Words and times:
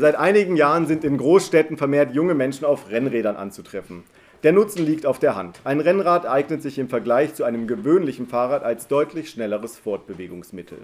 Seit 0.00 0.14
einigen 0.14 0.56
Jahren 0.56 0.86
sind 0.86 1.02
in 1.02 1.16
Großstädten 1.16 1.76
vermehrt 1.76 2.14
junge 2.14 2.34
Menschen 2.34 2.64
auf 2.64 2.90
Rennrädern 2.90 3.36
anzutreffen. 3.36 4.04
Der 4.44 4.52
Nutzen 4.52 4.86
liegt 4.86 5.06
auf 5.06 5.18
der 5.18 5.34
Hand. 5.34 5.60
Ein 5.64 5.80
Rennrad 5.80 6.24
eignet 6.24 6.62
sich 6.62 6.78
im 6.78 6.88
Vergleich 6.88 7.34
zu 7.34 7.42
einem 7.42 7.66
gewöhnlichen 7.66 8.28
Fahrrad 8.28 8.62
als 8.62 8.86
deutlich 8.86 9.30
schnelleres 9.30 9.76
Fortbewegungsmittel. 9.76 10.78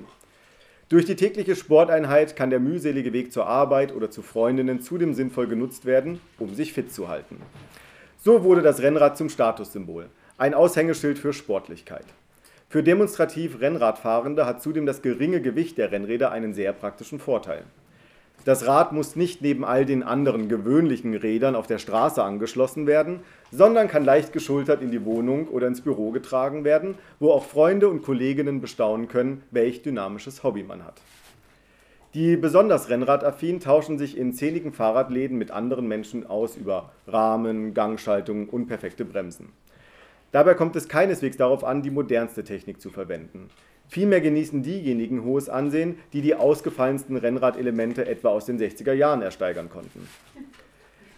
Durch 0.88 1.04
die 1.04 1.14
tägliche 1.14 1.54
Sporteinheit 1.54 2.34
kann 2.34 2.50
der 2.50 2.58
mühselige 2.58 3.12
Weg 3.12 3.32
zur 3.32 3.46
Arbeit 3.46 3.94
oder 3.94 4.10
zu 4.10 4.22
Freundinnen 4.22 4.80
zudem 4.80 5.14
sinnvoll 5.14 5.46
genutzt 5.46 5.86
werden, 5.86 6.20
um 6.40 6.52
sich 6.54 6.72
fit 6.72 6.92
zu 6.92 7.08
halten. 7.08 7.36
So 8.18 8.42
wurde 8.42 8.62
das 8.62 8.82
Rennrad 8.82 9.16
zum 9.16 9.28
Statussymbol, 9.28 10.06
ein 10.38 10.54
Aushängeschild 10.54 11.18
für 11.18 11.32
Sportlichkeit. 11.32 12.06
Für 12.68 12.82
demonstrativ 12.82 13.60
Rennradfahrende 13.60 14.46
hat 14.46 14.60
zudem 14.60 14.86
das 14.86 15.02
geringe 15.02 15.40
Gewicht 15.40 15.78
der 15.78 15.92
Rennräder 15.92 16.32
einen 16.32 16.54
sehr 16.54 16.72
praktischen 16.72 17.20
Vorteil. 17.20 17.62
Das 18.44 18.66
Rad 18.66 18.92
muss 18.92 19.16
nicht 19.16 19.40
neben 19.40 19.64
all 19.64 19.86
den 19.86 20.02
anderen 20.02 20.48
gewöhnlichen 20.48 21.14
Rädern 21.14 21.56
auf 21.56 21.66
der 21.66 21.78
Straße 21.78 22.22
angeschlossen 22.22 22.86
werden, 22.86 23.20
sondern 23.50 23.88
kann 23.88 24.04
leicht 24.04 24.34
geschultert 24.34 24.82
in 24.82 24.90
die 24.90 25.06
Wohnung 25.06 25.48
oder 25.48 25.66
ins 25.66 25.80
Büro 25.80 26.10
getragen 26.10 26.62
werden, 26.62 26.96
wo 27.18 27.30
auch 27.30 27.44
Freunde 27.44 27.88
und 27.88 28.02
Kolleginnen 28.02 28.60
bestaunen 28.60 29.08
können, 29.08 29.42
welch 29.50 29.80
dynamisches 29.80 30.44
Hobby 30.44 30.62
man 30.62 30.84
hat. 30.84 31.00
Die 32.12 32.36
besonders 32.36 32.90
Rennradaffinen 32.90 33.60
tauschen 33.60 33.98
sich 33.98 34.16
in 34.16 34.34
zähligen 34.34 34.72
Fahrradläden 34.72 35.38
mit 35.38 35.50
anderen 35.50 35.88
Menschen 35.88 36.26
aus 36.26 36.54
über 36.54 36.92
Rahmen, 37.08 37.72
Gangschaltungen 37.72 38.48
und 38.50 38.66
perfekte 38.66 39.06
Bremsen. 39.06 39.52
Dabei 40.32 40.54
kommt 40.54 40.76
es 40.76 40.88
keineswegs 40.88 41.38
darauf 41.38 41.64
an, 41.64 41.82
die 41.82 41.90
modernste 41.90 42.44
Technik 42.44 42.80
zu 42.80 42.90
verwenden. 42.90 43.48
Vielmehr 43.88 44.20
genießen 44.20 44.62
diejenigen 44.62 45.24
hohes 45.24 45.48
Ansehen, 45.48 45.96
die 46.12 46.22
die 46.22 46.34
ausgefallensten 46.34 47.16
Rennradelemente 47.16 48.06
etwa 48.06 48.28
aus 48.28 48.46
den 48.46 48.58
60er 48.58 48.92
Jahren 48.92 49.22
ersteigern 49.22 49.68
konnten. 49.68 50.08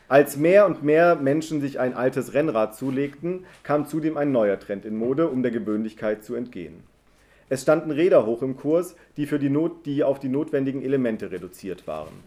Als 0.09 0.37
mehr 0.37 0.66
und 0.66 0.84
mehr 0.84 1.16
Menschen 1.16 1.61
sich 1.61 1.81
ein 1.81 1.94
altes 1.94 2.33
Rennrad 2.33 2.77
zulegten, 2.77 3.44
kam 3.64 3.87
zudem 3.87 4.17
ein 4.17 4.31
neuer 4.31 4.61
Trend 4.61 4.84
in 4.84 4.97
Mode, 4.97 5.28
um 5.28 5.42
der 5.42 5.50
Gewöhnlichkeit 5.50 6.25
zu 6.25 6.34
entgehen. 6.34 6.84
Es 7.48 7.62
standen 7.62 7.91
Räder 7.91 8.27
hoch 8.27 8.42
im 8.42 8.56
Kurs, 8.56 8.94
die, 9.17 9.27
für 9.27 9.39
die, 9.39 9.50
Not, 9.50 9.87
die 9.87 10.05
auf 10.05 10.20
die 10.20 10.28
notwendigen 10.28 10.83
Elemente 10.83 11.31
reduziert 11.31 11.87
waren. 11.87 12.22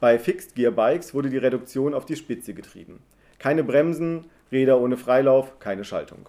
Bei 0.00 0.18
Fixed 0.18 0.54
Gear 0.54 0.72
Bikes 0.72 1.12
wurde 1.12 1.28
die 1.28 1.38
Reduktion 1.38 1.92
auf 1.92 2.06
die 2.06 2.16
Spitze 2.16 2.54
getrieben. 2.54 3.00
Keine 3.38 3.64
Bremsen, 3.64 4.26
Räder 4.52 4.80
ohne 4.80 4.96
Freilauf, 4.96 5.58
keine 5.58 5.84
Schaltung. 5.84 6.28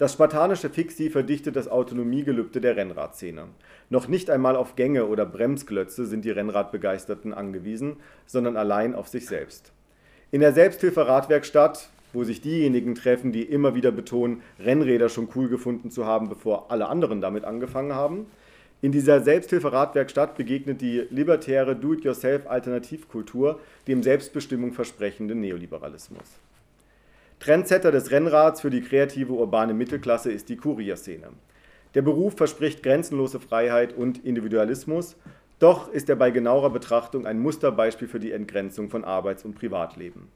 Das 0.00 0.14
spartanische 0.14 0.70
Fixie 0.70 1.10
verdichtet 1.10 1.56
das 1.56 1.68
Autonomiegelübde 1.68 2.62
der 2.62 2.74
Rennradszene. 2.74 3.48
Noch 3.90 4.08
nicht 4.08 4.30
einmal 4.30 4.56
auf 4.56 4.74
Gänge 4.74 5.04
oder 5.04 5.26
Bremsglötze 5.26 6.06
sind 6.06 6.24
die 6.24 6.30
Rennradbegeisterten 6.30 7.34
angewiesen, 7.34 7.98
sondern 8.24 8.56
allein 8.56 8.94
auf 8.94 9.08
sich 9.08 9.26
selbst. 9.26 9.72
In 10.30 10.40
der 10.40 10.54
Selbsthilfe-Radwerkstatt, 10.54 11.90
wo 12.14 12.24
sich 12.24 12.40
diejenigen 12.40 12.94
treffen, 12.94 13.30
die 13.30 13.42
immer 13.42 13.74
wieder 13.74 13.92
betonen, 13.92 14.40
Rennräder 14.58 15.10
schon 15.10 15.28
cool 15.34 15.50
gefunden 15.50 15.90
zu 15.90 16.06
haben, 16.06 16.30
bevor 16.30 16.70
alle 16.70 16.88
anderen 16.88 17.20
damit 17.20 17.44
angefangen 17.44 17.92
haben, 17.92 18.24
in 18.80 18.92
dieser 18.92 19.20
Selbsthilfe-Radwerkstatt 19.20 20.34
begegnet 20.34 20.80
die 20.80 21.06
libertäre 21.10 21.76
Do-it-yourself-Alternativkultur 21.76 23.60
dem 23.86 24.02
Selbstbestimmung 24.02 24.72
versprechenden 24.72 25.42
Neoliberalismus. 25.42 26.40
Trendsetter 27.40 27.90
des 27.90 28.10
Rennrads 28.10 28.60
für 28.60 28.68
die 28.68 28.82
kreative 28.82 29.32
urbane 29.32 29.72
Mittelklasse 29.72 30.30
ist 30.30 30.50
die 30.50 30.58
Kurierszene. 30.58 31.28
Der 31.94 32.02
Beruf 32.02 32.36
verspricht 32.36 32.82
grenzenlose 32.82 33.40
Freiheit 33.40 33.94
und 33.94 34.22
Individualismus, 34.22 35.16
doch 35.58 35.90
ist 35.90 36.10
er 36.10 36.16
bei 36.16 36.30
genauer 36.32 36.70
Betrachtung 36.70 37.26
ein 37.26 37.40
Musterbeispiel 37.40 38.08
für 38.08 38.20
die 38.20 38.32
Entgrenzung 38.32 38.90
von 38.90 39.04
Arbeits- 39.04 39.46
und 39.46 39.54
Privatleben. 39.54 40.28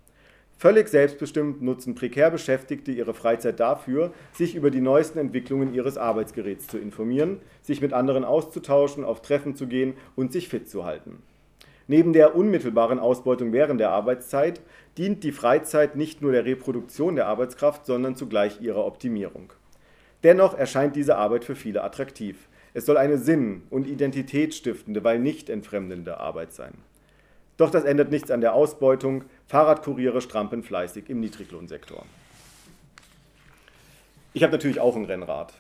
Völlig 0.57 0.89
selbstbestimmt 0.89 1.61
nutzen 1.61 1.95
prekär 1.95 2.31
Beschäftigte 2.31 2.91
ihre 2.91 3.13
Freizeit 3.13 3.61
dafür, 3.61 4.15
sich 4.33 4.55
über 4.55 4.71
die 4.71 4.81
neuesten 4.81 5.19
Entwicklungen 5.19 5.75
ihres 5.75 5.99
Arbeitsgeräts 5.99 6.69
zu 6.69 6.79
informieren, 6.79 7.41
sich 7.61 7.83
mit 7.83 7.93
anderen 7.93 8.25
auszutauschen, 8.25 9.05
auf 9.05 9.21
Treffen 9.21 9.57
zu 9.57 9.67
gehen 9.67 9.93
und 10.17 10.33
sich 10.33 10.49
fit 10.49 10.71
zu 10.71 10.87
halten. 10.87 11.23
Neben 11.87 12.13
der 12.13 12.35
unmittelbaren 12.35 12.99
Ausbeutung 12.99 13.53
während 13.53 13.79
der 13.81 13.91
Arbeitszeit 13.91 14.61
dient 14.97 15.23
die 15.23 15.33
Freizeit 15.33 15.97
nicht 15.97 16.23
nur 16.23 16.33
der 16.33 16.45
Reproduktion 16.45 17.17
der 17.17 17.27
Arbeitskraft, 17.27 17.85
sondern 17.85 18.17
zugleich 18.17 18.61
ihrer 18.61 18.87
Optimierung. 18.87 19.53
Dennoch 20.23 20.57
erscheint 20.57 20.97
diese 20.97 21.17
Arbeit 21.17 21.45
für 21.45 21.57
viele 21.57 21.85
attraktiv. 21.85 22.49
Es 22.73 22.87
soll 22.87 22.97
eine 22.97 23.19
sinn- 23.19 23.63
und 23.71 23.87
identitätsstiftende, 23.87 25.05
weil 25.05 25.19
nicht 25.19 25.51
entfremdende 25.51 26.19
Arbeit 26.19 26.53
sein. 26.53 26.73
Doch 27.57 27.71
das 27.71 27.85
ändert 27.85 28.11
nichts 28.11 28.31
an 28.31 28.41
der 28.41 28.55
Ausbeutung. 28.55 29.25
Fahrradkuriere 29.47 30.21
strampeln 30.21 30.63
fleißig 30.63 31.09
im 31.09 31.21
Niedriglohnsektor. 31.21 32.05
Ich 34.33 34.43
habe 34.43 34.53
natürlich 34.53 34.81
auch 34.81 34.97
ein 34.97 35.05
Rennrad. 35.05 35.53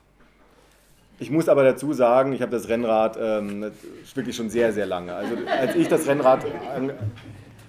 Ich 1.18 1.30
muss 1.30 1.48
aber 1.48 1.62
dazu 1.62 1.92
sagen, 1.92 2.32
ich 2.32 2.42
habe 2.42 2.50
das 2.50 2.68
Rennrad 2.68 3.16
ähm, 3.20 3.70
wirklich 4.14 4.34
schon 4.34 4.50
sehr, 4.50 4.72
sehr 4.72 4.86
lange. 4.86 5.14
Also 5.14 5.36
als 5.46 5.76
ich 5.76 5.88
das 5.88 6.06
Rennrad, 6.08 6.44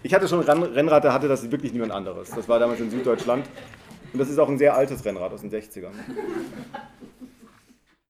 ich 0.01 0.13
hatte 0.13 0.27
schon 0.27 0.47
ein 0.47 0.63
Rennrad, 0.63 1.03
da 1.03 1.13
hatte 1.13 1.27
das 1.27 1.49
wirklich 1.51 1.71
niemand 1.71 1.91
anderes. 1.91 2.31
Das 2.31 2.49
war 2.49 2.59
damals 2.59 2.79
in 2.79 2.89
Süddeutschland 2.89 3.45
und 4.13 4.19
das 4.19 4.29
ist 4.29 4.39
auch 4.39 4.49
ein 4.49 4.57
sehr 4.57 4.75
altes 4.75 5.05
Rennrad 5.05 5.31
aus 5.31 5.41
den 5.41 5.51
60ern. 5.51 5.91